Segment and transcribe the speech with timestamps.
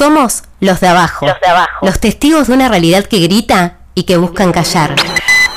[0.00, 1.26] Somos los de abajo.
[1.26, 1.84] Los de abajo.
[1.84, 4.96] Los testigos de una realidad que grita y que buscan callar.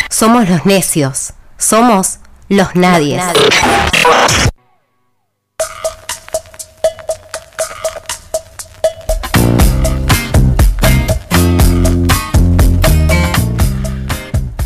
[0.10, 1.32] Somos los necios.
[1.58, 2.20] Somos
[2.50, 3.24] los nadies.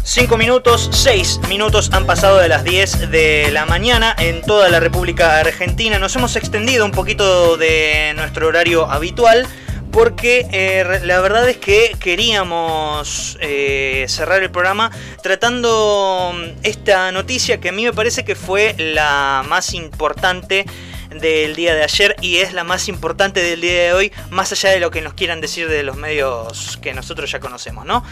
[0.02, 4.80] Cinco minutos, seis minutos han pasado de las 10 de la mañana en toda la
[4.80, 6.00] República Argentina.
[6.00, 9.48] Nos hemos extendido un poquito de nuestro horario habitual
[9.92, 14.92] porque eh, la verdad es que queríamos eh, cerrar el programa
[15.22, 20.66] tratando mm, esta noticia que a mí me parece que fue la más importante
[21.10, 24.70] del día de ayer y es la más importante del día de hoy, más allá
[24.70, 28.04] de lo que nos quieran decir de los medios que nosotros ya conocemos, ¿no?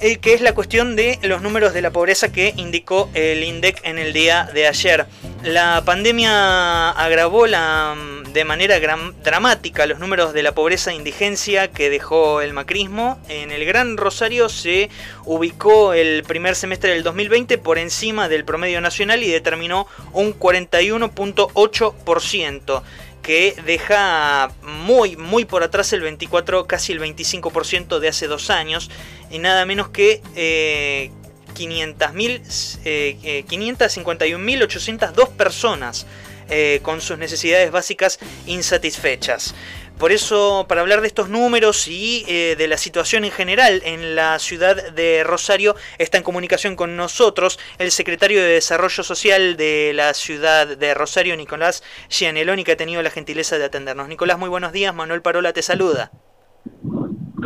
[0.00, 3.80] Eh, que es la cuestión de los números de la pobreza que indicó el INDEC
[3.82, 5.06] en el día de ayer.
[5.42, 8.78] La pandemia agravó la, mm, de manera
[9.24, 13.18] dramática los números de la pobreza e indigencia que dejó el macrismo.
[13.28, 14.88] En el Gran Rosario se
[15.24, 22.82] ubicó el primer semestre del 2020 por encima del promedio nacional y determinó un 41.8%
[23.28, 28.90] que deja muy, muy por atrás el 24, casi el 25% de hace dos años,
[29.30, 31.10] y nada menos que eh,
[31.54, 36.06] 500.000, eh, 551.802 eh, personas
[36.48, 39.54] eh, con sus necesidades básicas insatisfechas.
[39.98, 44.14] Por eso, para hablar de estos números y eh, de la situación en general en
[44.14, 49.90] la ciudad de Rosario, está en comunicación con nosotros el secretario de Desarrollo Social de
[49.94, 54.06] la ciudad de Rosario, Nicolás Gianeloni, que ha tenido la gentileza de atendernos.
[54.06, 54.94] Nicolás, muy buenos días.
[54.94, 56.12] Manuel Parola te saluda.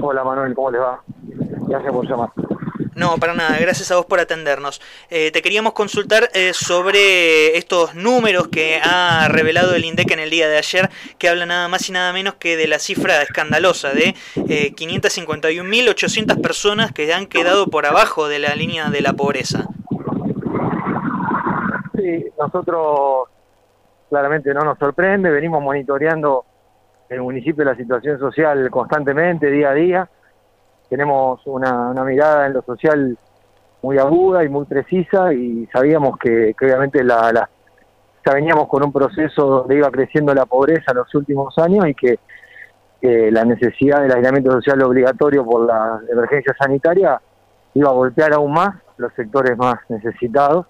[0.02, 1.02] Hola Manuel, ¿cómo les va?
[1.68, 2.28] Gracias por llamar.
[2.94, 4.80] No, para nada, gracias a vos por atendernos.
[5.10, 10.30] Eh, te queríamos consultar eh, sobre estos números que ha revelado el INDEC en el
[10.30, 13.92] día de ayer, que habla nada más y nada menos que de la cifra escandalosa
[13.92, 14.14] de
[14.48, 19.66] eh, 551.800 personas que han quedado por abajo de la línea de la pobreza.
[21.96, 23.28] Sí, nosotros
[24.08, 26.44] claramente no nos sorprende, venimos monitoreando
[27.08, 30.08] el municipio la situación social constantemente, día a día
[30.92, 33.16] tenemos una, mirada en lo social
[33.80, 37.48] muy aguda y muy precisa y sabíamos que, obviamente la, la,
[38.30, 42.18] veníamos con un proceso donde iba creciendo la pobreza en los últimos años y que
[43.00, 47.18] la necesidad del aislamiento social obligatorio por la emergencia sanitaria
[47.72, 50.66] iba a golpear aún más los sectores más necesitados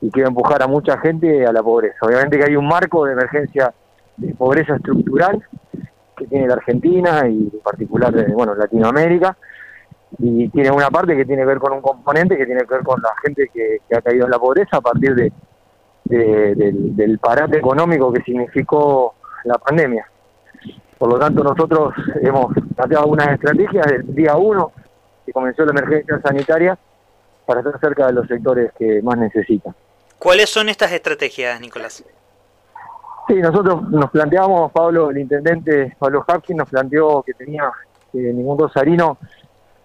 [0.00, 1.98] y que iba a empujar a mucha gente a la pobreza.
[2.00, 3.74] Obviamente que hay un marco de emergencia
[4.16, 5.44] de pobreza estructural
[6.16, 9.36] que tiene la Argentina y en particular bueno Latinoamérica
[10.18, 12.82] y tiene una parte que tiene que ver con un componente que tiene que ver
[12.82, 15.32] con la gente que, ha caído en la pobreza a partir de,
[16.04, 19.14] del, parate económico que significó
[19.44, 20.06] la pandemia.
[20.98, 24.72] Por lo tanto, nosotros hemos planteado algunas estrategias del día uno
[25.26, 26.78] que comenzó la emergencia sanitaria
[27.46, 29.74] para estar cerca de los sectores que más necesitan.
[30.18, 32.04] ¿Cuáles son estas estrategias, Nicolás?
[33.26, 37.70] Sí, nosotros nos planteamos, Pablo, el intendente Pablo Hapkin nos planteó que tenía
[38.12, 39.16] que ningún rosarino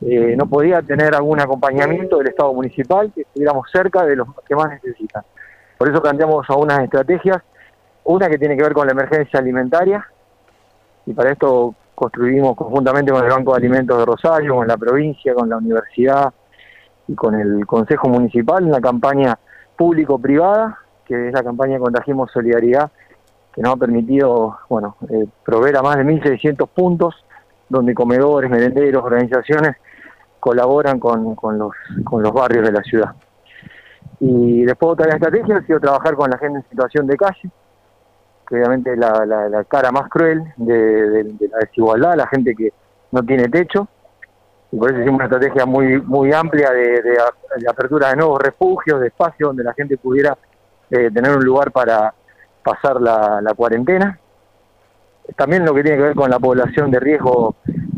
[0.02, 4.56] eh, no podía tener algún acompañamiento del Estado municipal, que estuviéramos cerca de los que
[4.56, 5.24] más necesitan.
[5.78, 7.42] Por eso planteamos algunas estrategias,
[8.04, 10.06] una que tiene que ver con la emergencia alimentaria,
[11.06, 15.34] y para esto construimos conjuntamente con el Banco de Alimentos de Rosario, con la provincia,
[15.34, 16.34] con la universidad
[17.08, 19.38] y con el Consejo Municipal, una campaña
[19.76, 22.90] público-privada, que es la campaña Contagiemos Solidaridad,
[23.60, 27.14] que nos ha permitido bueno, eh, proveer a más de 1.600 puntos,
[27.68, 29.76] donde comedores, merenderos, organizaciones
[30.40, 33.14] colaboran con, con, los, barrios de la ciudad.
[34.22, 37.52] Y después otra estrategia ha sido trabajar con la gente en situación de calle,
[38.48, 42.72] que obviamente es la, la, cara más cruel de, la desigualdad, la gente que
[43.12, 43.90] no tiene techo,
[44.72, 49.02] y por eso hicimos una estrategia muy muy amplia de, de, apertura de nuevos refugios,
[49.02, 50.38] de espacios donde la gente pudiera
[50.92, 52.14] eh, tener un lugar para,
[52.64, 54.20] pasar la, cuarentena.
[55.36, 57.56] También lo que tiene que ver con la población de riesgo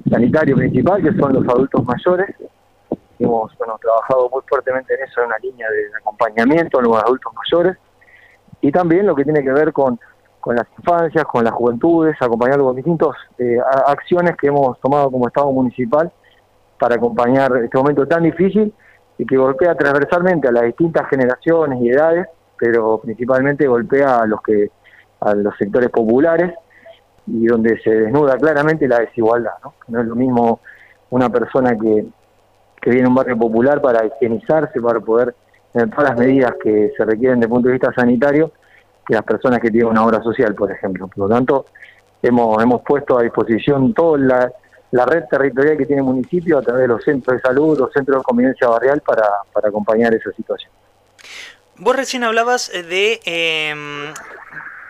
[0.10, 2.36] sanitario principal, que son los adultos mayores.
[3.20, 7.32] Hemos bueno, trabajado muy fuertemente en eso, en una línea de acompañamiento a los adultos
[7.34, 7.78] mayores.
[8.62, 10.00] Y también lo que tiene que ver con,
[10.46, 13.58] las infancias, con las juventudes, acompañando con distintas eh,
[13.88, 16.12] acciones que hemos tomado como Estado municipal
[16.80, 18.74] para acompañar este momento tan difícil
[19.18, 22.28] y que golpea transversalmente a las distintas generaciones y edades
[22.62, 24.70] pero principalmente golpea a los que
[25.22, 26.54] a los sectores populares
[27.26, 29.74] y donde se desnuda claramente la desigualdad, ¿no?
[29.88, 30.60] No es lo mismo
[31.10, 32.06] una persona que,
[32.80, 35.36] que viene a un barrio popular para higienizarse, para poder
[35.74, 38.52] tener todas las medidas que se requieren desde el punto de vista sanitario,
[39.08, 41.08] que las personas que tienen una obra social, por ejemplo.
[41.08, 41.66] Por lo tanto,
[42.22, 44.52] hemos, hemos puesto a disposición toda la,
[44.92, 47.92] la red territorial que tiene el municipio a través de los centros de salud, los
[47.92, 50.72] centros de convivencia barrial para, para acompañar esa situación.
[51.82, 54.14] Vos recién hablabas de eh,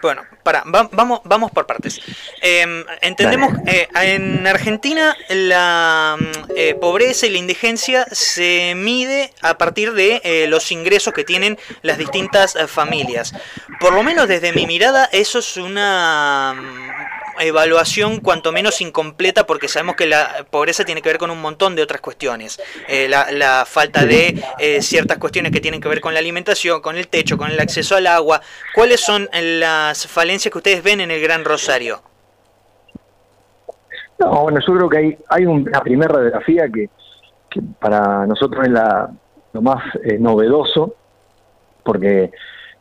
[0.02, 2.02] bueno, para, vamos, vamos por partes.
[2.42, 6.18] Em, entendemos, eh, en Argentina la
[6.56, 11.58] eh, pobreza y la indigencia se mide a partir de eh, los ingresos que tienen
[11.84, 13.34] las distintas familias.
[13.80, 16.56] Por lo menos desde mi mirada, eso es una
[17.40, 21.76] evaluación cuanto menos incompleta porque sabemos que la pobreza tiene que ver con un montón
[21.76, 22.62] de otras cuestiones.
[22.88, 26.98] Eh, la, falta de eh, ciertas cuestiones que tienen que ver con la alimentación, con
[26.98, 28.42] el techo, con el acceso al agua.
[28.74, 32.02] ¿Cuáles son las falencias que ustedes ven en el Gran Rosario?
[34.20, 36.90] No, bueno, yo creo que hay, hay una primera radiografía que,
[37.80, 39.10] para nosotros es la,
[39.54, 40.96] lo más eh, novedoso,
[41.84, 42.32] porque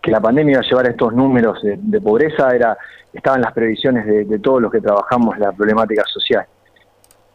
[0.02, 2.76] que la pandemia iba a llevar estos números de pobreza era
[3.12, 6.46] estaban las previsiones de, todos los que trabajamos la problemática social.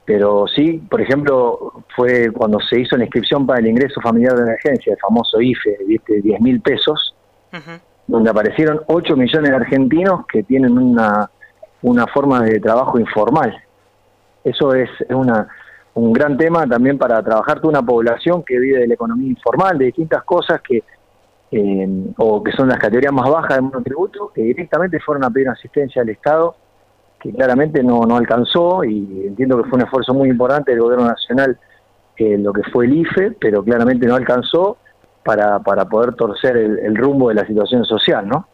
[0.05, 4.43] Pero sí, por ejemplo, fue cuando se hizo la inscripción para el ingreso familiar de
[4.43, 5.77] emergencia, el famoso IFE,
[6.07, 7.15] de 10 mil pesos,
[8.05, 11.29] donde aparecieron 8 millones de argentinos que tienen una,
[11.81, 13.55] una forma de trabajo informal.
[14.43, 15.47] Eso es una,
[15.95, 19.77] un gran tema también para trabajar toda una población que vive de la economía informal,
[19.77, 20.83] de distintas cosas que
[21.51, 21.87] eh,
[22.17, 26.01] o que son las categorías más bajas de monotributo, que directamente fueron a pedir asistencia
[26.01, 26.55] al Estado,
[27.19, 31.05] que claramente no, no alcanzó, y entiendo que fue un esfuerzo muy importante del Gobierno
[31.05, 31.57] Nacional,
[32.17, 34.77] eh, lo que fue el IFE, pero claramente no alcanzó
[35.23, 38.47] para, para poder torcer el, rumbo de la situación social, ¿no?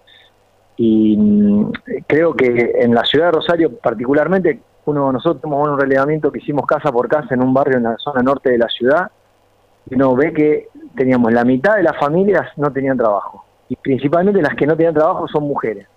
[0.77, 1.71] Y mm,
[2.07, 6.65] creo que en la ciudad de Rosario particularmente, uno nosotros tenemos un relevamiento que hicimos
[6.65, 9.11] casa por casa en un barrio en la zona norte de la ciudad,
[9.89, 13.45] y uno ve que teníamos la mitad de las familias no tenían trabajo.
[13.69, 15.87] Y principalmente las que no tenían trabajo son mujeres.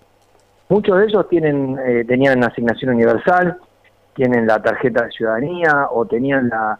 [0.69, 3.57] Muchos de ellos tienen eh, tenían asignación universal,
[4.15, 6.79] tienen la tarjeta de ciudadanía o tenían la,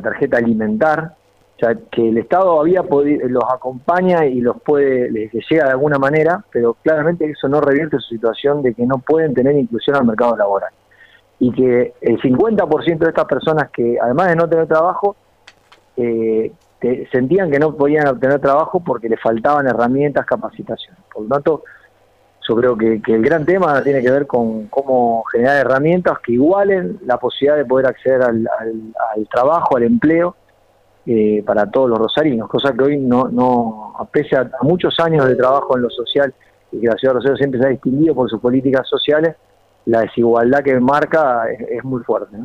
[0.00, 1.14] tarjeta alimentar,
[1.56, 5.98] o sea que el Estado había los acompaña y los puede les, llega de alguna
[5.98, 10.06] manera, pero claramente eso no revierte su situación de que no pueden tener inclusión al
[10.06, 10.72] mercado laboral.
[11.38, 15.16] Y que el 50% de estas personas que además de no tener trabajo
[15.96, 16.52] eh,
[17.10, 20.96] sentían que no podían obtener trabajo porque les faltaban herramientas, capacitación.
[21.12, 21.64] Por lo tanto,
[22.48, 26.98] yo creo que, el gran tema tiene que ver con cómo generar herramientas que igualen
[27.04, 28.48] la posibilidad de poder acceder al,
[29.30, 30.34] trabajo, al empleo,
[31.06, 35.34] eh, para todos los rosarinos, cosa que hoy no, no pese a, muchos años de
[35.34, 36.32] trabajo en lo social
[36.70, 39.36] y que la ciudad de Rosario siempre se ha distinguido por sus políticas sociales,
[39.86, 42.36] la desigualdad que marca es, muy fuerte.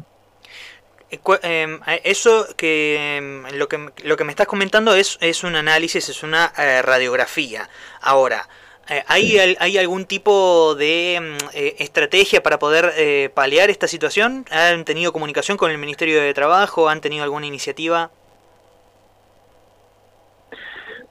[1.10, 5.56] Eh, em, eso que em, lo que lo que me estás comentando es, es un
[5.56, 7.70] análisis, es una eh, radiografía.
[8.02, 8.48] Ahora,
[8.90, 14.46] eh, ¿hay, ¿hay algún tipo de em, estrategia para poder paliar esta situación?
[14.52, 16.90] ¿Han tenido comunicación con el Ministerio de Trabajo?
[16.90, 18.12] ¿Han tenido alguna iniciativa?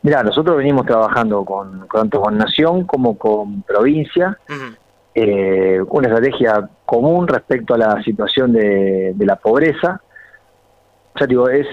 [0.02, 4.38] Mira, nosotros venimos trabajando con, tanto con Nación como con provincia
[5.18, 10.02] eh, una estrategia común respecto a la situación de, la pobreza.
[11.18, 11.66] Ya digo, es,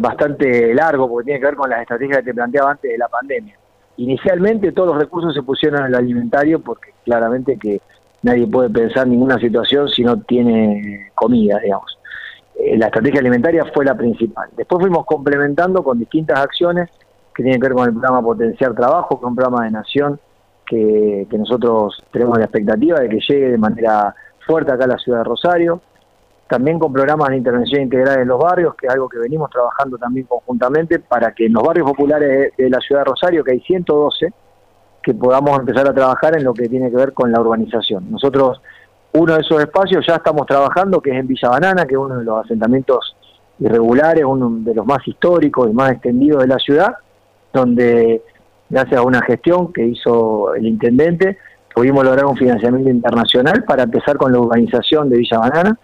[0.00, 3.06] bastante largo porque tiene que ver con las estrategias que te planteaba antes de la
[3.06, 3.56] pandemia.
[3.98, 7.80] Inicialmente todos los recursos se pusieron en el alimentario porque claramente que
[8.22, 11.96] nadie puede pensar ninguna situación si no tiene comida, digamos.
[12.56, 14.48] Eh, la estrategia alimentaria fue la principal.
[14.56, 16.90] Después fuimos complementando con distintas acciones
[17.32, 20.18] que tienen que ver con el programa Potenciar Trabajo, que es un programa de nación
[20.68, 24.14] que, nosotros tenemos la expectativa de que llegue de manera
[24.46, 25.80] fuerte acá a la ciudad de Rosario,
[26.48, 29.98] también con programas de intervención integral en los barrios, que es algo que venimos trabajando
[29.98, 33.60] también conjuntamente para que en los barrios populares de, la ciudad de Rosario, que hay
[33.60, 34.32] 112,
[35.02, 38.10] que podamos empezar a trabajar en lo que tiene que ver con la urbanización.
[38.10, 38.60] Nosotros,
[39.12, 42.18] uno de esos espacios ya estamos trabajando, que es en Villa Banana, que es uno
[42.18, 43.16] de los asentamientos
[43.58, 46.94] irregulares, uno de los más históricos y más extendidos de la ciudad,
[47.52, 48.22] donde
[48.68, 51.38] gracias a una gestión que hizo el intendente,
[51.74, 55.78] pudimos lograr un financiamiento internacional para empezar con la urbanización de Villa Banana.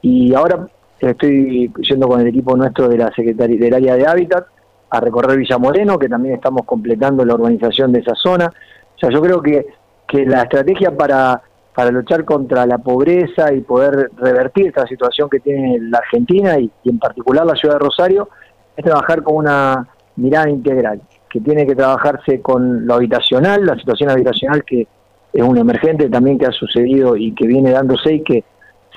[0.00, 0.66] Y ahora
[0.98, 4.46] estoy yendo con el equipo nuestro de la Secretaría del área de Hábitat
[4.90, 8.52] a recorrer Villa Moreno, que también estamos completando la urbanización de esa zona.
[8.96, 9.66] O sea, yo creo que,
[10.06, 11.40] que la estrategia para,
[11.74, 16.70] para luchar contra la pobreza y poder revertir esta situación que tiene la Argentina y
[16.84, 18.28] en particular la ciudad de Rosario
[18.76, 21.00] es trabajar con una mirada integral
[21.32, 24.86] que tiene que trabajarse con lo habitacional, la situación habitacional que
[25.32, 28.44] es un emergente también que ha sucedido y que viene dándose y que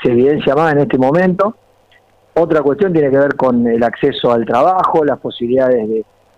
[0.04, 1.56] se evidencia más en este momento.
[2.34, 5.88] Otra cuestión tiene que ver con el acceso al trabajo, las posibilidades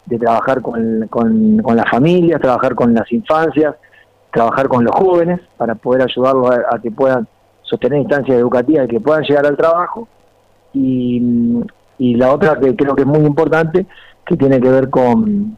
[0.05, 3.73] de, trabajar con, las familias, trabajar con las infancias,
[4.31, 7.27] trabajar con los jóvenes para poder ayudarlos a, que puedan
[7.63, 10.07] sostener instancias educativas y que puedan llegar al trabajo.
[10.73, 11.63] Y,
[11.97, 13.87] y la otra que creo que es muy importante,
[14.23, 15.57] que tiene que ver con,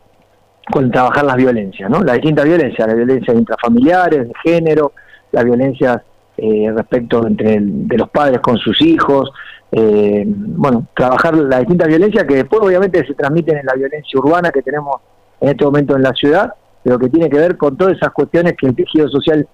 [0.71, 2.03] con trabajar las violencias, ¿no?
[2.03, 4.93] Las distintas violencias, las violencias intrafamiliares, de género,
[5.31, 6.01] las violencias
[6.38, 9.31] eh, respecto entre de los padres con sus hijos,
[9.71, 14.51] eh, bueno, trabajar las distintas violencias que después obviamente se transmiten en la violencia urbana
[14.51, 14.97] que tenemos
[15.41, 18.53] en este momento en la ciudad, pero que tiene que ver con todas esas cuestiones
[18.57, 19.47] que el tejido social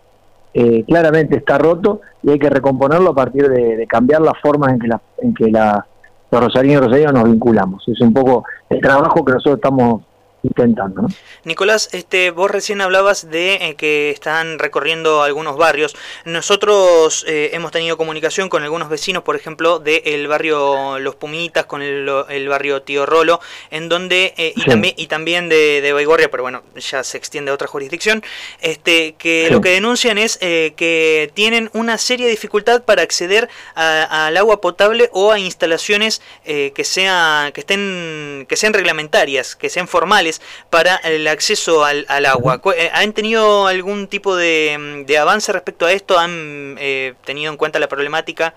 [0.54, 4.80] eh, claramente está roto y hay que recomponerlo a partir de, cambiar las formas en
[4.80, 5.86] que, la, en que la,
[6.32, 7.84] los rosarinos y rosarinos nos vinculamos.
[7.88, 10.04] Es un poco el trabajo que nosotros estamos
[10.46, 11.08] intentando.
[11.44, 15.96] Nicolás, este, vos recién hablabas de eh, que están recorriendo algunos barrios.
[16.26, 21.82] Nosotros eh, hemos tenido comunicación con algunos vecinos, por ejemplo, del barrio Los Pumitas, con
[21.82, 22.06] el,
[22.48, 23.40] barrio Tío Rolo,
[23.72, 27.52] en donde, eh, y, también, y también de, de Baigorria, pero bueno, ya se extiende
[27.52, 28.24] a otra jurisdicción,
[28.62, 34.62] este, que lo que denuncian es que tienen una seria dificultad para acceder al agua
[34.62, 40.35] potable o a instalaciones que, sean, que, estén, que sean reglamentarias, que sean formales
[40.70, 42.62] para el acceso al, agua.
[42.78, 46.18] Eh, ¿Han tenido algún tipo de, avance respecto a esto?
[46.18, 48.54] ¿Han eh, tenido en cuenta la problemática?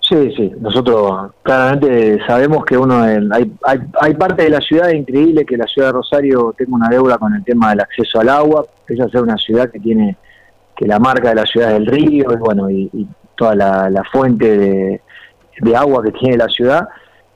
[0.00, 3.18] Sí, sí, nosotros claramente sabemos que uno hay,
[3.64, 7.18] hay, hay, parte de la ciudad increíble que la ciudad de Rosario tenga una deuda
[7.18, 10.16] con el tema del acceso al agua, pese a ser una ciudad que tiene
[10.78, 13.06] que la marca de la ciudad del río y bueno y,
[13.36, 15.00] toda la, fuente de,
[15.60, 16.88] de, agua que tiene la ciudad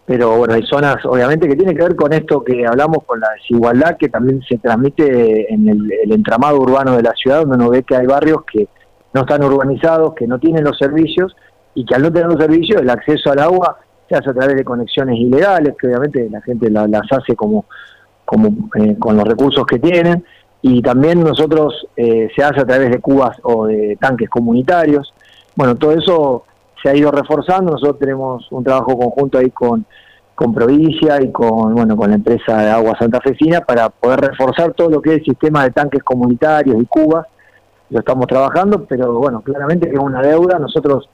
[0.05, 3.29] pero bueno, hay zonas obviamente que tiene que ver con esto que hablamos, con la
[3.37, 7.85] desigualdad que también se transmite en el, entramado urbano de la ciudad, donde uno ve
[7.85, 8.69] que hay barrios que
[9.15, 11.37] no están urbanizados, que no tienen los servicios
[11.75, 13.79] y que al no tener los servicios el acceso al agua
[14.09, 17.67] se hace a través de conexiones ilegales, que obviamente la gente las hace como,
[18.25, 20.25] como eh, con los recursos que tienen
[20.63, 25.13] y también nosotros eh, se hace a través de cubas o de tanques comunitarios.
[25.57, 26.45] Bueno, todo eso
[26.83, 27.73] se ha ido reforzando.
[27.73, 29.85] Nosotros tenemos un trabajo conjunto ahí con,
[30.35, 34.91] con Provincia y con, bueno, con la empresa de agua santafesina para poder reforzar todo
[34.91, 37.27] lo que es el sistema de tanques comunitarios y cubas.
[37.91, 40.59] Lo estamos trabajando, pero bueno, claramente que es una deuda.
[40.59, 41.09] Nosotros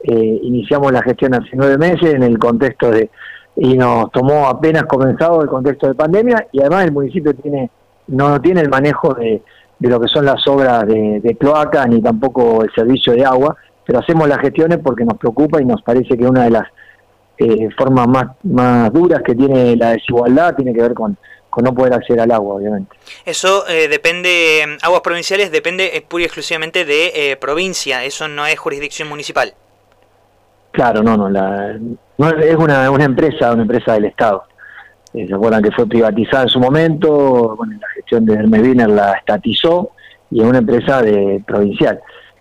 [0.00, 3.10] eh, iniciamos la gestión hace nueve meses en el contexto de,
[3.56, 7.70] y nos tomó apenas comenzado el contexto de pandemia y además el municipio tiene
[8.06, 9.42] no tiene el manejo de,
[9.78, 13.56] de lo que son las obras de, de cloaca ni tampoco el servicio de agua
[13.88, 16.68] pero hacemos las gestiones porque nos preocupa y nos parece que una de las
[17.38, 21.16] eh, formas más, más duras que tiene la desigualdad tiene que ver con,
[21.48, 22.94] con no poder acceder al agua, obviamente.
[23.24, 28.58] Eso eh, depende, aguas provinciales depende eh, pura y exclusivamente de provincia, eso no es
[28.58, 29.54] jurisdicción municipal.
[30.72, 31.78] Claro, no, no, la,
[32.18, 34.44] no es una, una empresa, una empresa del Estado.
[35.14, 37.56] ¿Se acuerdan que fue privatizada en su momento?
[37.56, 39.92] Bueno, la gestión de Hermes Wiener la estatizó
[40.30, 41.98] y es una empresa de provincial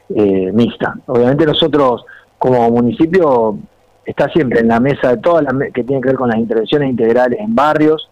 [0.09, 0.95] eh, mixta.
[1.07, 2.05] Obviamente nosotros
[2.37, 3.57] como municipio
[4.05, 6.89] está siempre en la mesa de todas las que tiene que ver con las intervenciones
[6.89, 8.09] integrales en barrios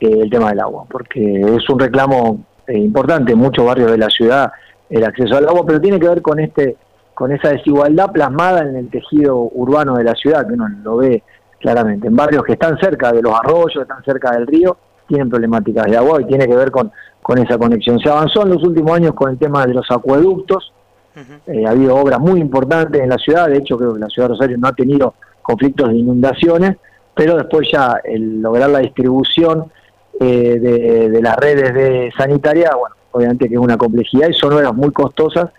[0.00, 3.98] eh, el tema del agua, porque es un reclamo eh, importante en muchos barrios de
[3.98, 4.52] la ciudad
[4.90, 6.76] el acceso al agua, pero tiene que ver con este
[7.14, 11.22] con esa desigualdad plasmada en el tejido urbano de la ciudad, que uno lo ve
[11.60, 12.08] claramente.
[12.08, 14.76] En barrios que están cerca de los arroyos, están cerca del río,
[15.06, 16.90] tienen problemáticas de agua y tiene que ver con,
[17.22, 18.00] con esa conexión.
[18.00, 20.72] Se avanzó en los últimos años con el tema de los acueductos,
[21.16, 24.28] eh, ha habido obras muy importantes en la ciudad, de hecho creo que la ciudad
[24.28, 26.76] de Rosario no ha tenido conflictos de inundaciones,
[27.14, 29.70] pero después ya el lograr la distribución
[30.20, 34.74] eh, de, las redes de sanitaria, bueno, obviamente que es una complejidad y son obras
[34.74, 35.50] muy costosas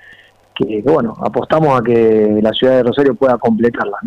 [0.54, 4.02] que, bueno, apostamos a que la ciudad de Rosario pueda completarlas.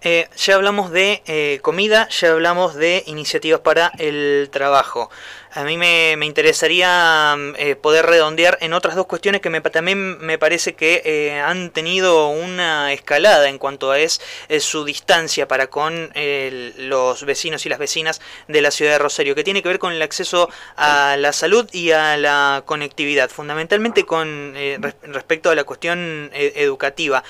[0.00, 5.10] Eh, ya hablamos de comida, ya hablamos de iniciativas para el trabajo.
[5.58, 10.16] A mí me, interesaría mm, eh, poder redondear en otras dos cuestiones que me, también
[10.18, 14.20] me parece que eh, han tenido una escalada en cuanto a es,
[14.60, 16.12] su distancia para con
[16.76, 19.92] los vecinos y las vecinas de la ciudad de Rosario, que tiene que ver con
[19.92, 25.64] el acceso a la salud y a la conectividad, fundamentalmente con eh, respecto a la
[25.64, 27.24] cuestión educativa.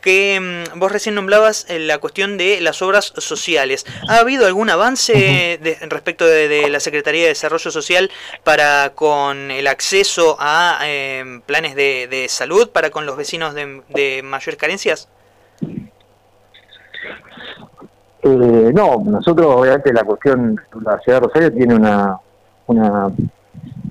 [0.00, 3.84] Que mm, vos recién nombrabas la cuestión de las obras sociales.
[4.08, 8.10] ¿Ha habido algún avance respecto de, la Secretaría de Desarrollo Social
[8.44, 14.58] para con el acceso a em, planes de, salud para con los vecinos de, mayores
[14.58, 15.08] carencias?
[18.22, 22.18] Eh, no, nosotros obviamente la cuestión, la ciudad de Rosario tiene una,
[22.66, 23.10] una,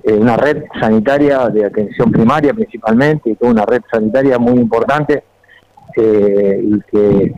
[0.04, 5.24] eh, una red sanitaria de atención primaria principalmente, y toda una red sanitaria muy importante
[5.96, 7.34] eh, y que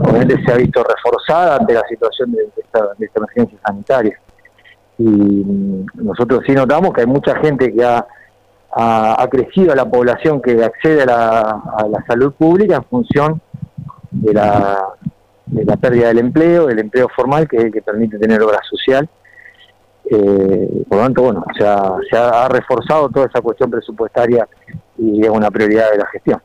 [0.00, 4.18] obviamente se ha visto reforzada ante la situación de, esta, de esta emergencia sanitaria
[5.04, 8.06] y nosotros sí notamos que hay mucha gente que ha,
[8.70, 13.40] ha, crecido la población que accede a la, salud pública en función
[14.10, 14.86] de la,
[15.46, 18.60] de la pérdida del empleo, del empleo formal, que es el que permite tener obra
[18.68, 19.08] social.
[20.04, 24.46] Eh, por lo tanto, bueno, o sea, se ha reforzado toda esa cuestión presupuestaria
[24.98, 26.40] y es una prioridad de la gestión.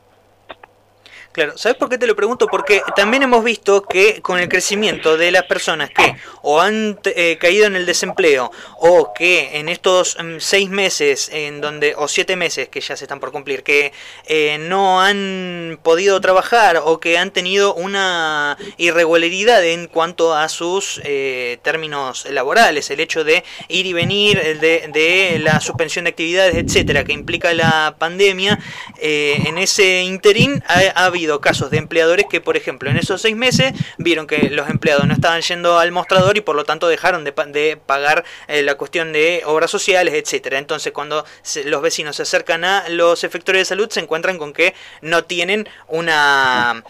[1.38, 2.48] Claro, ¿sabes por qué te lo pregunto?
[2.48, 7.36] Porque también hemos visto que con el crecimiento de las personas que o han eh,
[7.38, 12.34] caído en el desempleo o que en estos mm, seis meses en donde o siete
[12.34, 13.92] meses que ya se están por cumplir que
[14.26, 21.00] eh, no han podido trabajar o que han tenido una irregularidad en cuanto a sus
[21.04, 26.56] eh, términos laborales, el hecho de ir y venir, de, de la suspensión de actividades,
[26.56, 28.58] etcétera, que implica la pandemia,
[29.00, 33.72] en ese interín ha habido casos de empleadores que, por ejemplo, en esos seis meses
[33.98, 37.78] vieron que los empleados no estaban yendo al mostrador y por lo tanto dejaron de,
[37.86, 40.58] pagar eh, la cuestión de obras sociales, etcétera.
[40.58, 41.24] Entonces, cuando
[41.66, 45.68] los vecinos se acercan a los efectores de salud, se encuentran con que no tienen
[45.88, 46.82] una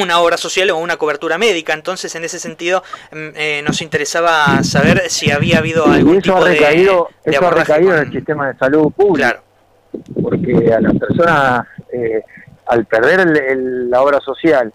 [0.00, 1.72] una obra social o una cobertura médica.
[1.72, 6.36] Entonces, en ese sentido, mm, eh, nos interesaba saber si había habido algún eso tipo
[6.36, 9.14] ha recaído, de, Eso ha recaído en el sistema de salud público.
[9.14, 9.40] Claro.
[10.20, 12.22] Porque a las personas eh,
[12.66, 14.72] al perder la obra social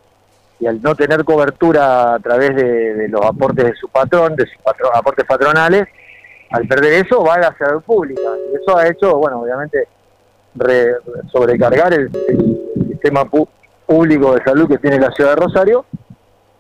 [0.60, 4.58] y al no tener cobertura a través de, los aportes de su patrón, de sus
[4.94, 5.88] aportes patronales,
[6.52, 8.22] al perder eso va a la salud pública.
[8.52, 9.88] Y eso ha hecho, bueno, obviamente,
[11.32, 12.10] sobrecargar el,
[12.90, 13.24] sistema
[13.86, 15.86] público de salud que tiene la ciudad de Rosario,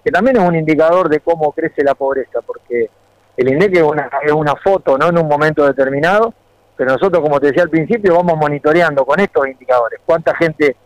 [0.05, 2.89] que también es un indicador de cómo crece la pobreza, porque
[3.35, 6.33] el INDEC es una, es una foto, no en un momento determinado,
[6.77, 10.77] pero nosotros, como te decía al principio, vamos monitoreando con estos indicadores cuánta gente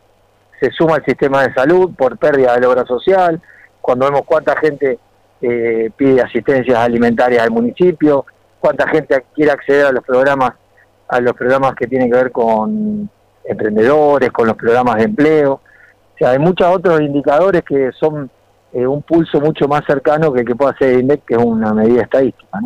[0.64, 3.42] se suma al sistema de salud por pérdida de la obra social,
[3.82, 4.98] cuando vemos cuánta gente
[5.42, 8.26] eh, pide asistencias alimentarias al municipio,
[8.62, 10.54] cuánta gente quiere acceder a los programas,
[11.10, 13.10] a los programas que tienen que ver con
[13.44, 15.54] emprendedores, con los programas de empleo.
[15.54, 18.32] O sea, hay muchos otros indicadores que son
[18.72, 21.44] eh, un pulso mucho más cercano que el que puede hacer el INDEC, que es
[21.44, 22.60] una medida estadística.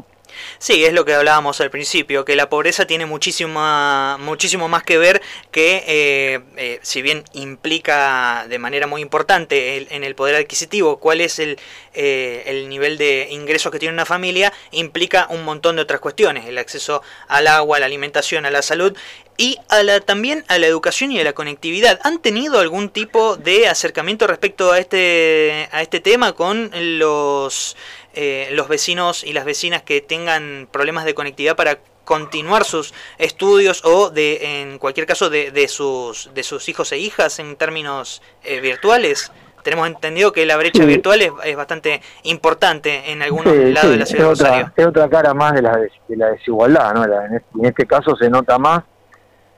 [0.60, 4.98] Sí, es lo que hablábamos al principio, que la pobreza tiene muchísimo, muchísimo más que
[4.98, 10.98] ver que, eh, eh, si bien implica de manera muy importante en el poder adquisitivo
[11.00, 11.60] cuál es el,
[11.94, 16.46] eh, el nivel de ingresos que tiene una familia, implica un montón de otras cuestiones,
[16.46, 18.96] el acceso al agua, a la alimentación, a la salud
[19.38, 22.00] y a la, también a la educación y a la conectividad.
[22.04, 27.76] ¿Han tenido algún tipo de acercamiento respecto a este, a este tema con los
[28.20, 33.86] eh, los vecinos y las vecinas que tengan problemas de conectividad para continuar sus estudios
[33.86, 38.24] o de en cualquier caso de, de sus de sus hijos e hijas en términos
[38.44, 43.98] eh, virtuales tenemos entendido que la brecha virtual es, bastante importante en algunos lados de
[43.98, 44.72] la ciudad es de Rosario.
[44.76, 47.04] es otra cara más de la, de la desigualdad, ¿no?
[47.04, 48.84] En este, en este, caso se nota más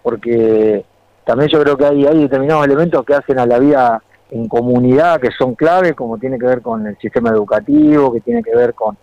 [0.04, 0.84] porque
[1.24, 5.20] también yo creo que hay, hay determinados elementos que hacen a la vida en comunidad
[5.20, 8.74] que son clave, como tiene que ver con el sistema educativo, que tiene que ver
[8.74, 8.98] con,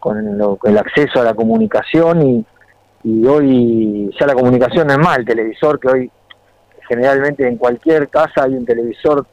[0.00, 0.18] con,
[0.64, 2.46] el acceso a la comunicación y,
[3.04, 6.10] y hoy ya la comunicación no es más el televisor, que hoy
[6.88, 9.26] generalmente en cualquier casa hay un televisor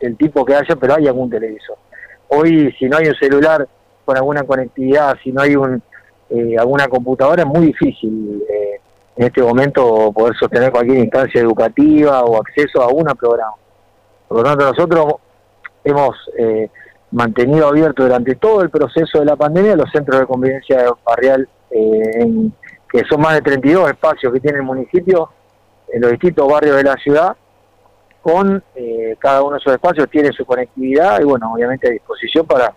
[0.00, 1.76] el tipo que haya, pero hay algún televisor.
[2.28, 3.66] Hoy si no hay un celular
[4.04, 5.82] con alguna conectividad, si no hay un,
[6.30, 8.80] eh, alguna computadora, es muy difícil eh,
[9.16, 13.54] en este momento poder sostener cualquier instancia educativa o acceso a una programa.
[14.28, 15.14] Por lo tanto, nosotros
[15.84, 16.70] hemos eh,
[17.10, 22.50] mantenido abierto durante todo el proceso de la pandemia los centros de convivencia barrial, eh,
[22.90, 25.30] que son más de 32 espacios que tiene el municipio
[25.90, 27.36] en los distintos barrios de la ciudad,
[28.20, 32.46] con eh, cada uno de esos espacios tiene su conectividad y bueno, obviamente a disposición
[32.46, 32.74] para,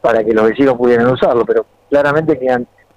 [0.00, 2.48] para que los vecinos pudieran usarlo, pero claramente que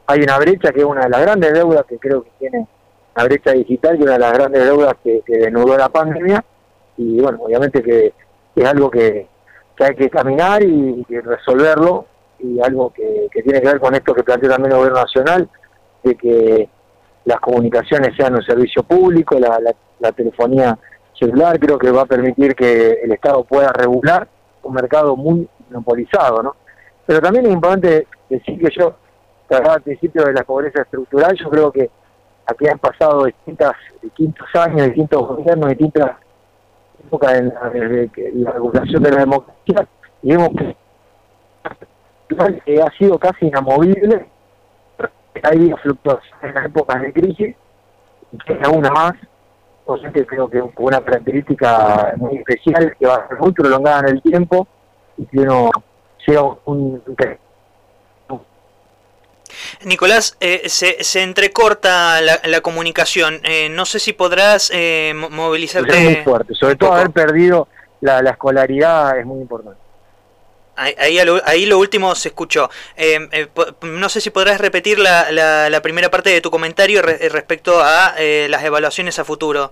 [0.07, 2.67] hay una brecha que es una de las grandes deudas que creo que tiene
[3.15, 6.43] la brecha digital, que es una de las grandes deudas que, que denudó la pandemia,
[6.97, 8.13] y bueno, obviamente que,
[8.55, 9.27] es algo que,
[9.79, 12.05] hay que caminar y, resolverlo
[12.39, 15.49] y algo que, tiene que ver con esto que plantea también el gobierno nacional,
[16.03, 16.69] de que
[17.25, 19.59] las comunicaciones sean un servicio público, la,
[19.99, 20.77] la, telefonía
[21.17, 24.27] celular creo que va a permitir que el Estado pueda regular
[24.63, 26.55] un mercado muy monopolizado, ¿no?
[27.05, 28.95] Pero también es importante decir que yo,
[29.49, 31.89] hablaba al principio de la pobreza estructural, yo creo que
[32.45, 36.11] aquí han pasado distintas, distintos años, distintos gobiernos, distintas
[37.05, 37.71] época en la,
[38.33, 39.87] la regulación de la democracia
[40.23, 40.49] y vemos
[42.65, 44.27] que ha sido casi inamovible.
[45.43, 47.55] Hay fluctuaciones en las épocas de crisis
[48.45, 49.13] que aún más.
[50.13, 54.21] que creo que una característica muy especial que va a ser muy prolongada en el
[54.21, 54.67] tiempo
[55.17, 55.69] y que uno
[56.25, 57.01] sea un
[59.83, 63.39] Nicolás, eh, se, se, entrecorta la, la comunicación.
[63.43, 65.97] Eh, no sé si podrás eh, movilizarte.
[65.97, 67.67] Es muy fuerte, sobre todo haber perdido
[68.01, 69.79] la, la, escolaridad es muy importante.
[70.75, 72.69] Ahí, ahí, lo último se escuchó.
[72.95, 73.19] Eh,
[73.83, 77.81] no sé si podrás repetir la, la, la, primera parte de tu comentario re, respecto
[77.83, 79.71] a las evaluaciones a futuro.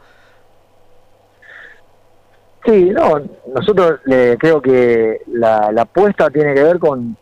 [2.66, 3.22] Sí, no,
[3.56, 7.18] nosotros creo que la, la apuesta tiene que ver con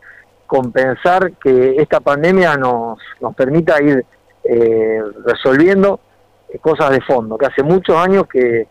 [0.47, 4.03] compensar que esta pandemia nos, nos permita ir
[4.43, 5.99] eh, resolviendo
[6.61, 8.65] cosas de fondo, que hace muchos años que,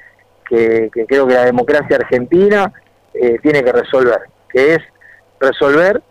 [0.49, 2.73] que, creo que la democracia argentina
[3.13, 4.79] eh, tiene que resolver, que es
[5.39, 6.03] resolver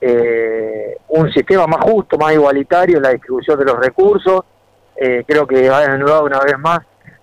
[0.00, 4.44] eh, un sistema más justo, más igualitario en la distribución de los recursos.
[5.26, 6.80] creo que ha desnudado una vez más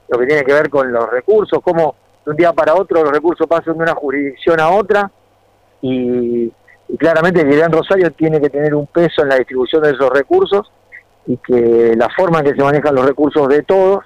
[0.09, 3.13] lo que tiene que ver con los recursos, cómo de un día para otro los
[3.13, 5.11] recursos pasan de una jurisdicción a otra
[5.81, 6.51] y,
[6.91, 10.09] y claramente el Gran Rosario tiene que tener un peso en la distribución de esos
[10.09, 10.69] recursos
[11.25, 14.03] y que la forma en que se manejan los recursos de todos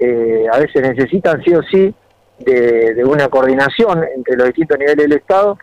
[0.00, 1.94] eh, a veces necesitan sí o sí
[2.38, 5.58] de, una coordinación entre los distintos niveles del Estado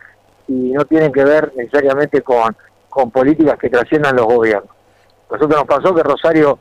[0.46, 2.56] y no tienen que ver necesariamente con,
[2.88, 4.70] con políticas que trasciendan los gobiernos.
[5.30, 6.60] Nosotros nos pasó que Rosario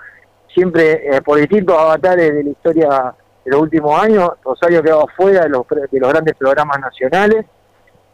[0.51, 3.13] siempre, eh, por distintos avatares de la historia
[3.45, 7.45] de los últimos años, Rosario quedaba fuera de los, de los grandes programas nacionales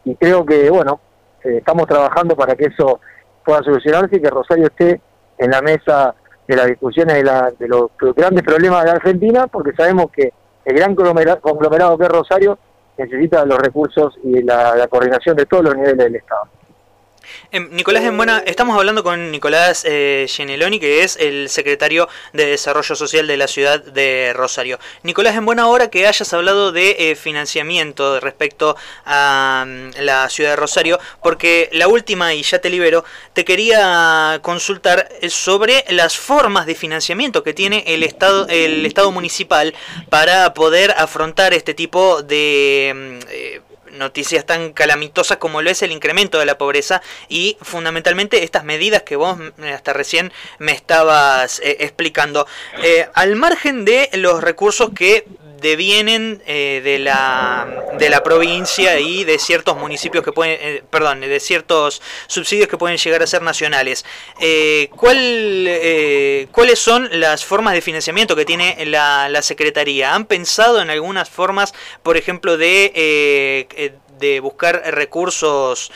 [0.04, 1.00] y creo que, bueno,
[1.44, 3.00] eh, estamos trabajando para que eso
[3.44, 5.00] pueda solucionarse y que Rosario esté
[5.38, 6.14] en la mesa
[6.46, 10.32] de las discusiones de, la, de los grandes problemas de la Argentina, porque sabemos que
[10.64, 12.58] el gran conglomerado que es Rosario
[12.96, 16.57] necesita los recursos y la coordinación de todos los niveles del Estado.
[17.50, 22.46] Em, Nicolás en Buena, estamos hablando con Nicolás eh, Geneloni, que es el secretario de
[22.46, 24.78] Desarrollo Social de la ciudad de Rosario.
[25.02, 30.50] Nicolás, en buena hora que hayas hablado de eh, financiamiento respecto a mm, la ciudad
[30.50, 36.66] de Rosario, porque la última, y ya te libero, te quería consultar sobre las formas
[36.66, 39.74] de financiamiento que tiene el Estado, el Estado municipal
[40.10, 42.92] para poder afrontar este tipo de...
[42.94, 43.60] Mm, eh,
[43.98, 49.02] noticias tan calamitosas como lo es el incremento de la pobreza y fundamentalmente estas medidas
[49.02, 49.38] que vos
[49.72, 52.46] hasta recién me estabas eh, explicando.
[52.82, 55.26] Eh, al margen de los recursos que
[55.60, 57.66] devienen eh, de la
[57.98, 62.76] de la provincia y de ciertos municipios que pueden eh, perdón de ciertos subsidios que
[62.76, 64.04] pueden llegar a ser nacionales.
[64.40, 70.80] Eh, ¿cuál, cuáles son las formas de financiamiento que tiene la, la secretaría han pensado
[70.80, 75.92] en algunas formas por ejemplo de de buscar recursos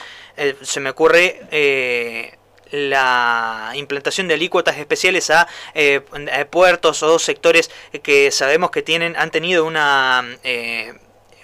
[0.63, 2.39] se me ocurre
[2.73, 6.01] la implantación de alícuotas especiales a, eh,
[6.51, 7.71] puertos o sectores
[8.03, 10.95] que sabemos que tienen han tenido una eh,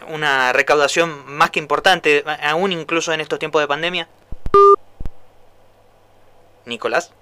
[0.09, 4.09] una recaudación más que importante aún incluso en estos tiempos de pandemia.
[6.65, 7.13] Nicolás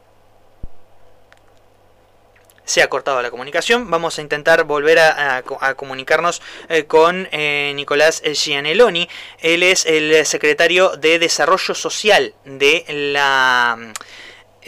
[2.66, 3.90] se ha cortado la comunicación.
[3.90, 5.42] Vamos a intentar volver a,
[5.76, 9.08] comunicarnos eh, con eh, Nicolás Gianelloni.
[9.38, 13.78] Él es el secretario de Desarrollo Social de la...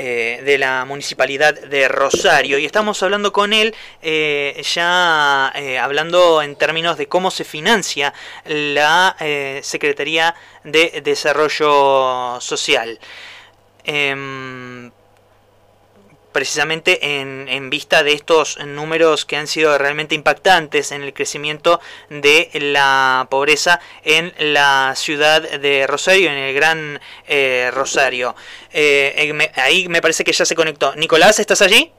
[0.01, 5.49] Eh, de la municipalidad de Rosario y estamos hablando con él ya
[5.83, 9.17] hablando en términos de cómo se financia la
[9.61, 13.01] Secretaría de Desarrollo Social.
[16.39, 21.81] Precisamente en, en, vista de estos números que han sido realmente impactantes en el crecimiento
[22.11, 28.37] de la pobreza en la ciudad de Rosario, en el Gran eh, Rosario.
[28.73, 30.95] Eh, eh, ahí me parece que ya se conectó.
[30.95, 31.91] Nicolás, ¿estás allí?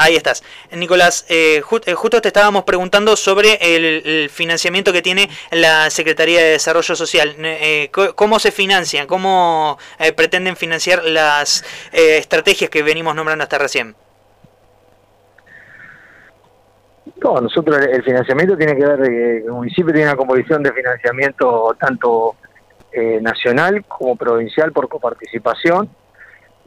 [0.00, 0.44] Ahí estás.
[0.70, 6.50] Nicolás, eh, eh, justo te estábamos preguntando sobre el, financiamiento que tiene la Secretaría de
[6.50, 7.34] Desarrollo Social.
[7.40, 9.08] Eh, ¿Cómo se financian?
[9.08, 9.76] ¿Cómo
[10.14, 13.96] pretenden financiar las estrategias que venimos nombrando hasta recién?
[17.20, 22.36] No, nosotros el financiamiento tiene que ver, el municipio tiene una composición de financiamiento tanto
[23.20, 25.90] nacional como provincial por coparticipación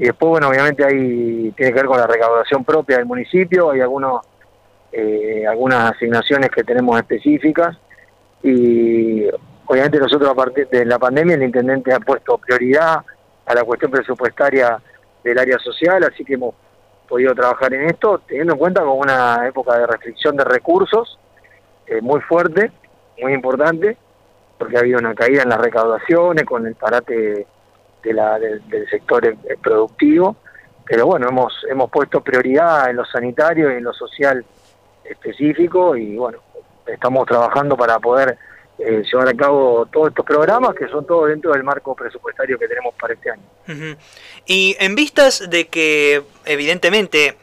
[0.01, 3.81] y después, bueno, obviamente ahí tiene que ver con la recaudación propia del municipio, hay
[3.81, 4.25] algunos,
[4.91, 7.77] eh, algunas asignaciones que tenemos específicas
[8.41, 9.27] y
[9.67, 13.05] obviamente nosotros a partir de la pandemia el intendente ha puesto prioridad
[13.45, 14.81] a la cuestión presupuestaria
[15.23, 16.55] del área social, así que hemos
[17.07, 21.19] podido trabajar en esto, teniendo en cuenta con una época de restricción de recursos
[21.85, 22.71] eh, muy fuerte,
[23.21, 23.97] muy importante,
[24.57, 27.45] porque ha habido una caída en las recaudaciones con el parate
[28.03, 30.35] de la, del, sector e, e productivo,
[30.85, 34.43] pero bueno, hemos, hemos puesto prioridad en lo sanitario y en lo social
[35.03, 36.39] específico y bueno,
[36.87, 38.37] estamos trabajando para poder
[38.77, 42.67] eh, llevar a cabo todos estos programas que son todos dentro del marco presupuestario que
[42.67, 43.43] tenemos para este año.
[44.45, 47.37] Y en vistas de que evidentemente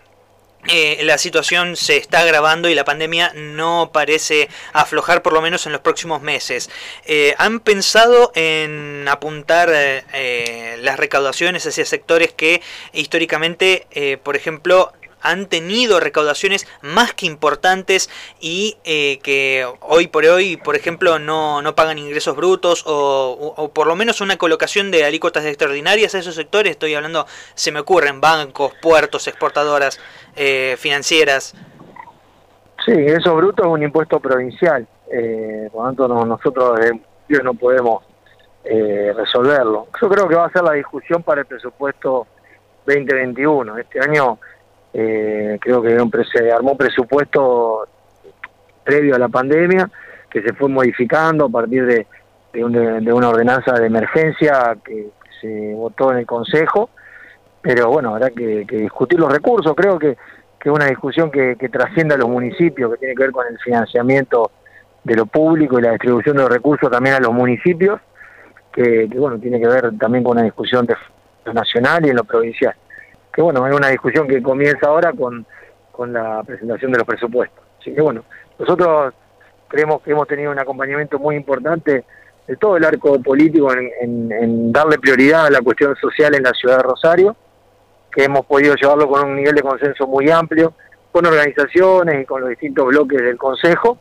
[0.67, 5.67] eh, la situación se está agravando y la pandemia no parece aflojar por lo menos
[5.67, 6.69] en los próximos meses.
[7.07, 12.61] Eh, ¿Han pensado en apuntar las recaudaciones hacia sectores que
[12.93, 13.87] históricamente,
[14.23, 18.09] por ejemplo, han tenido recaudaciones más que importantes
[18.41, 23.87] y eh, que hoy por hoy, por ejemplo, no, no pagan ingresos brutos o, por
[23.87, 26.73] lo menos una colocación de alícuotas extraordinarias a esos sectores.
[26.73, 29.99] Estoy hablando, se me ocurren, bancos, puertos, exportadoras,
[30.39, 31.55] eh, financieras.
[32.85, 36.79] Sí, eso bruto es un impuesto provincial, eh, por lo tanto no, nosotros
[37.43, 38.05] no podemos
[38.65, 39.89] eh, resolverlo.
[40.01, 42.27] Yo creo que va a ser la discusión para el presupuesto
[42.87, 43.79] 2021.
[43.79, 44.39] Este año
[44.93, 45.97] eh, creo que
[46.33, 47.87] se armó un presupuesto
[48.85, 49.91] previo a la pandemia
[50.31, 52.07] que se fue modificando a partir de,
[52.53, 55.09] de, una ordenanza de emergencia que,
[55.41, 56.91] se votó en el Consejo,
[57.69, 62.17] pero bueno, habrá que, discutir los recursos, creo que es una discusión que, trasciende a
[62.17, 64.51] los municipios, que tiene que ver con el financiamiento
[65.05, 68.01] de lo público y la distribución de los recursos también a los municipios,
[68.73, 70.97] que, bueno, tiene que ver también con una discusión de
[71.45, 72.75] lo nacional y en lo provincial.
[73.31, 75.45] Que bueno, es una discusión que comienza ahora con,
[75.93, 77.63] con la presentación de los presupuestos.
[77.83, 78.25] Así que bueno,
[78.59, 79.13] nosotros
[79.69, 82.03] creemos que hemos tenido un acompañamiento muy importante
[82.47, 86.79] de todo el arco político en, darle prioridad a la cuestión social en la ciudad
[86.79, 87.37] de Rosario,
[88.11, 90.73] que hemos podido llevarlo con un nivel de consenso muy amplio,
[91.13, 93.99] con organizaciones y con los distintos bloques del Consejo.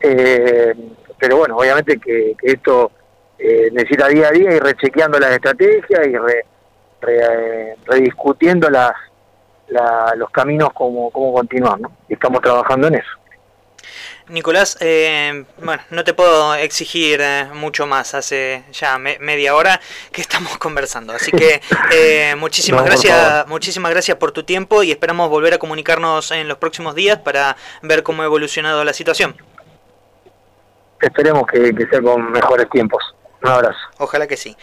[0.00, 0.74] Eh,
[1.18, 2.90] pero bueno, obviamente que, esto
[3.38, 8.92] eh, necesita día a día ir rechequeando las estrategias y re, rediscutiendo las,
[10.16, 11.92] los caminos como, cómo continuar, ¿no?
[12.08, 13.10] Y estamos trabajando en eso.
[14.30, 19.80] Nicolás, eh, bueno, no te puedo exigir eh, mucho más, hace ya media hora
[20.12, 21.60] que estamos conversando, así que
[21.92, 26.58] eh, muchísimas gracias, muchísimas gracias por tu tiempo y esperamos volver a comunicarnos en los
[26.58, 29.36] próximos días para ver cómo ha evolucionado la situación.
[31.00, 33.02] Esperemos que, que sea con mejores tiempos.
[33.42, 33.78] Un abrazo.
[33.98, 34.56] Ojalá que sí.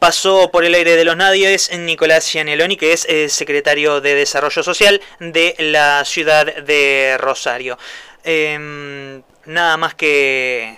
[0.00, 4.62] Pasó por el aire de los nadies Nicolás Gianelloni, que es eh, secretario de Desarrollo
[4.62, 7.76] Social de la ciudad de Rosario.
[8.24, 10.76] Em, nada más que,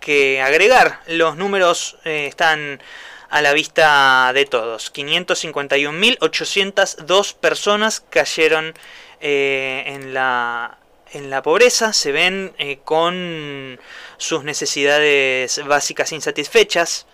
[0.00, 2.82] que, agregar, los números eh, están
[3.30, 4.92] a la vista de todos.
[4.92, 8.74] 551.802 personas cayeron
[9.20, 10.78] eh, en, la,
[11.12, 13.80] en la pobreza, se ven con
[14.18, 17.06] sus necesidades básicas insatisfechas.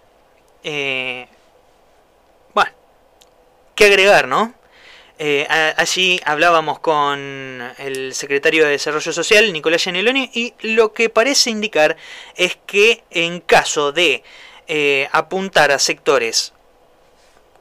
[0.62, 1.26] Eh,
[3.80, 4.52] que agregar, ¿no?
[5.22, 7.20] Eh, allí hablábamos con
[7.76, 11.98] el secretario de Desarrollo Social, Nicolás Gianelloni, y lo que parece indicar
[12.36, 14.22] es que en caso de
[14.66, 16.54] eh, apuntar a sectores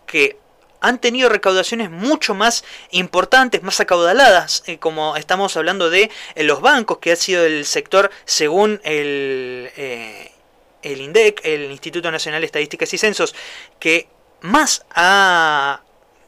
[0.05, 0.37] que
[0.79, 6.99] han tenido recaudaciones mucho más importantes, más acaudaladas, eh, como estamos hablando de los bancos,
[6.99, 9.69] que ha sido el sector, según el,
[10.81, 13.35] el INDEC, el Instituto Nacional de Estadísticas y Censos,
[13.79, 14.07] que
[14.39, 15.81] más ha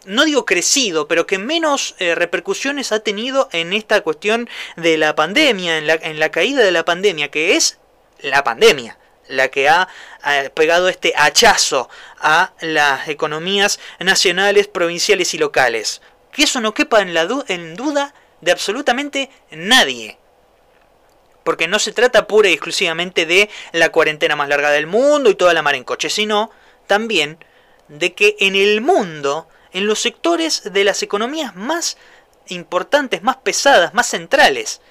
[0.06, 5.16] no digo crecido, pero que menos eh, repercusiones ha tenido en esta cuestión de la
[5.16, 7.80] pandemia, en la, en la caída de la pandemia, que es
[8.20, 8.98] la pandemia
[9.32, 9.88] la que ha
[10.54, 16.02] pegado este hachazo a las economías nacionales, provinciales y locales.
[16.32, 20.18] Que eso no quepa en, la en duda de absolutamente nadie.
[21.44, 25.36] Porque no se trata pura y exclusivamente de la cuarentena más larga del mundo y
[25.36, 26.52] toda la mar en coche, sino
[26.86, 27.44] también
[27.88, 31.97] de que en el mundo en los sectores de las economías más
[32.47, 34.81] importantes, más pesadas, más centrales.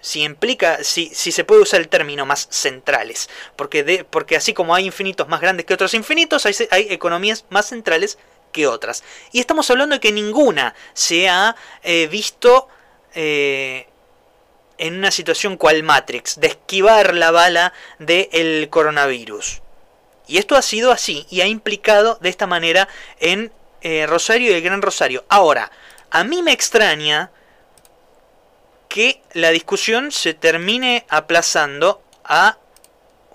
[0.00, 4.86] Si implica, si, se puede usar el término más centrales, porque, porque así como hay
[4.86, 8.16] infinitos más grandes que otros infinitos, hay, hay economías más centrales
[8.52, 9.04] que otras.
[9.32, 12.68] Y estamos hablando de que ninguna se ha eh, visto
[13.14, 13.88] eh,
[14.78, 19.60] en una situación cual Matrix, de esquivar la bala del coronavirus.
[20.26, 24.54] Y esto ha sido así y ha implicado de esta manera en eh, Rosario y
[24.54, 25.24] el Gran Rosario.
[25.28, 25.70] Ahora,
[26.10, 27.30] a mí me extraña
[28.88, 32.58] que la discusión se termine aplazando a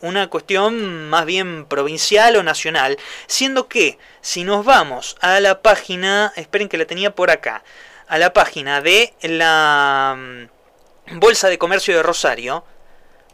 [0.02, 6.34] una cuestión más bien provincial o nacional, siendo que si nos vamos a la página,
[6.36, 7.64] esperen que la tenía por acá,
[8.08, 12.66] a la página de la mm, Bolsa de Comercio de Rosario,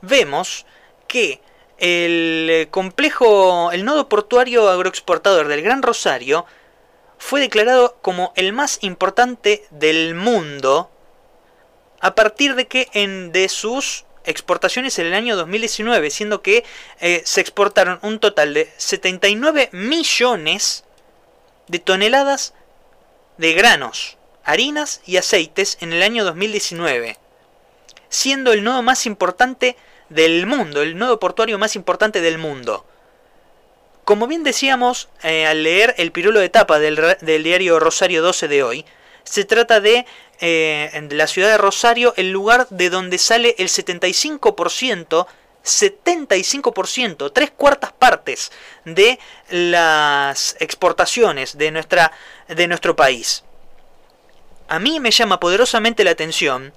[0.01, 0.65] vemos
[1.07, 1.41] que
[1.77, 6.45] el complejo, el nodo portuario agroexportador del Gran Rosario,
[7.21, 10.89] fue declarado como el más importante del mundo
[11.99, 16.65] a partir de que en de sus exportaciones en el año 2019, siendo que
[16.99, 20.83] eh, se exportaron un total de 79 millones
[21.67, 22.55] de toneladas
[23.37, 27.19] de granos, harinas y aceites en el año 2019,
[28.09, 29.77] siendo el nodo más importante
[30.09, 32.83] del mundo, el nodo portuario más importante del mundo.
[34.05, 38.47] Como bien decíamos eh, al leer el pirulo de tapa del, del diario Rosario 12
[38.47, 38.85] de hoy,
[39.23, 40.05] se trata de
[40.39, 45.27] eh, la ciudad de Rosario, el lugar de donde sale el 75%,
[45.63, 48.51] 75%, tres cuartas partes
[48.83, 52.11] de las exportaciones de, nuestra,
[52.47, 53.43] de nuestro país.
[54.67, 56.73] A mí me llama poderosamente la atención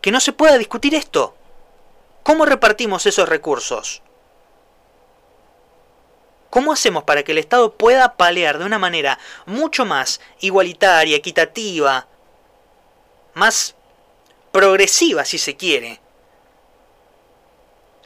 [0.00, 1.34] que no se pueda discutir esto.
[2.22, 4.01] ¿Cómo repartimos esos recursos?
[6.52, 12.06] ¿Cómo hacemos para que el Estado pueda palear de una manera mucho más igualitaria, equitativa,
[13.32, 13.74] más
[14.50, 15.98] progresiva si se quiere,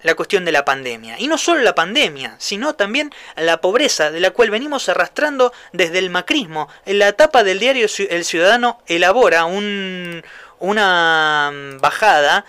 [0.03, 1.19] la cuestión de la pandemia?
[1.19, 5.99] Y no solo la pandemia, sino también la pobreza de la cual venimos arrastrando desde
[5.99, 6.69] el macrismo.
[6.85, 10.23] En la etapa del diario El Ciudadano elabora un,
[10.61, 12.45] una bajada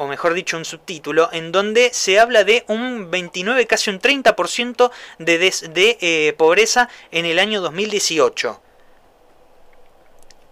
[0.00, 4.90] o mejor dicho un subtítulo, en donde se habla de un 29, casi un 30%
[5.18, 8.62] de, de eh, pobreza en el año 2018.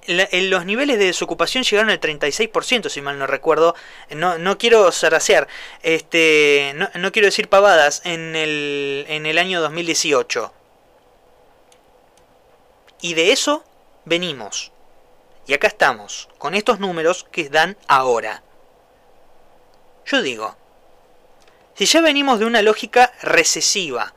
[0.06, 3.74] en los niveles de desocupación llegaron al 36%, si mal no recuerdo.
[4.10, 5.48] No, no quiero zarasear,
[5.82, 10.52] este, no, no, quiero decir pavadas, en el, en el año 2018.
[13.00, 13.64] Y de eso
[14.04, 14.72] venimos.
[15.46, 18.42] Y acá estamos, con estos números que dan ahora.
[20.10, 20.56] Yo digo,
[21.74, 24.14] si ya venimos de una lógica recesiva,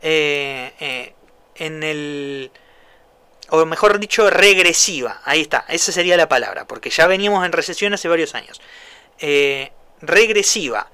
[0.00, 1.14] eh, eh,
[1.56, 2.50] en el
[3.50, 5.20] o mejor dicho, regresiva.
[5.24, 8.60] Ahí está, esa sería la palabra, porque ya veníamos en recesión hace varios años.
[9.20, 9.70] Eh,
[10.00, 10.90] regresiva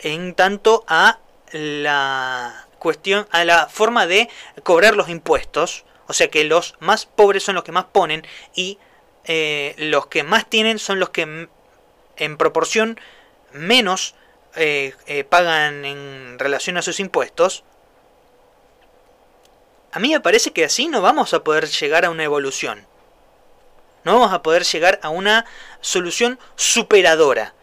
[0.00, 1.20] en tanto a
[1.52, 4.28] la cuestión, a la forma de
[4.62, 8.78] cobrar los impuestos, o sea que los más pobres son los que más ponen y
[9.78, 11.48] los que más tienen son los que
[12.16, 13.00] en proporción
[13.54, 14.14] menos
[14.56, 17.64] eh, eh, pagan en relación a sus impuestos,
[19.92, 22.86] a mí me parece que así no vamos a poder llegar a una evolución.
[24.02, 25.46] No vamos a poder llegar a una
[25.80, 27.54] solución superadora.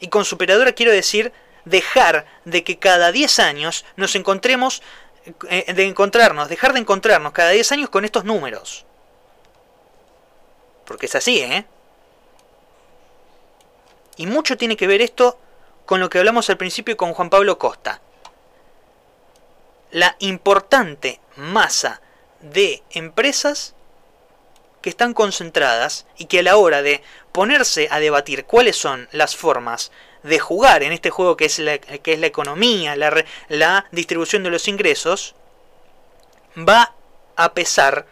[0.00, 1.32] Y con superadora quiero decir
[1.64, 4.82] dejar de que cada 10 años nos encontremos,
[5.48, 8.84] eh, de encontrarnos, dejar de encontrarnos cada 10 años con estos números.
[10.84, 11.66] Porque es así, ¿eh?
[14.16, 15.38] Y mucho tiene que ver esto
[15.84, 18.00] con lo que hablamos al principio con Juan Pablo Costa.
[19.90, 22.00] La importante masa
[22.40, 23.74] de empresas
[24.82, 27.02] que están concentradas y que a la hora de
[27.32, 29.90] ponerse a debatir cuáles son las formas
[30.22, 34.42] de jugar en este juego que es la, que es la economía, la, la distribución
[34.42, 35.34] de los ingresos,
[36.56, 36.94] va
[37.36, 38.06] a pesar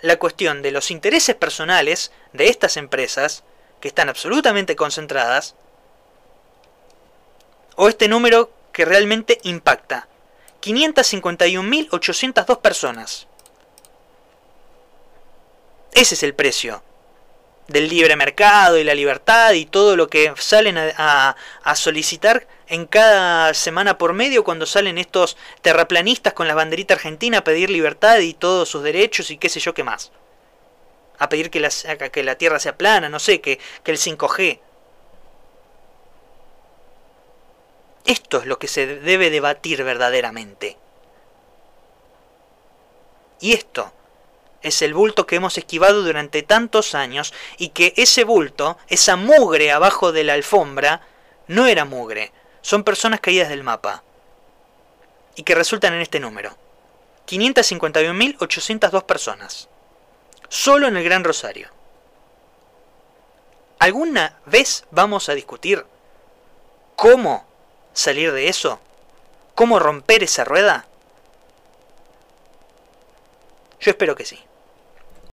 [0.00, 3.44] la cuestión de los intereses personales de estas empresas
[3.82, 5.54] que están absolutamente concentradas,
[7.74, 10.06] o este número que realmente impacta.
[10.62, 13.26] 551.802 personas.
[15.92, 16.84] Ese es el precio
[17.66, 21.34] del libre mercado y la libertad y todo lo que salen a,
[21.74, 27.44] solicitar en cada semana por medio cuando salen estos terraplanistas con la banderita argentina a
[27.44, 30.12] pedir libertad y todos sus derechos y qué sé yo qué más
[31.22, 34.58] a pedir que la, que la Tierra sea plana, no sé, que, que el 5G.
[38.04, 40.76] Esto es lo que se debe debatir verdaderamente.
[43.40, 43.92] Y esto
[44.62, 49.70] es el bulto que hemos esquivado durante tantos años y que ese bulto, esa mugre
[49.70, 51.02] abajo de la alfombra,
[51.46, 52.32] no era mugre,
[52.62, 54.02] son personas caídas del mapa.
[55.36, 56.56] Y que resultan en este número.
[57.28, 59.68] 551.802 personas
[60.52, 61.70] solo en el Gran Rosario.
[63.78, 65.86] ¿Alguna vez vamos a discutir
[66.94, 67.46] cómo
[67.94, 68.78] salir de eso?
[69.54, 70.84] ¿Cómo romper esa rueda?
[73.80, 74.44] Yo espero que sí.